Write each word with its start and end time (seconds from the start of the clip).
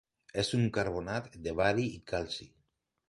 És 0.43 0.47
un 0.59 0.63
carbonat 0.77 1.29
de 1.49 1.55
bari 1.61 1.87
i 1.99 2.01
calci. 2.13 2.49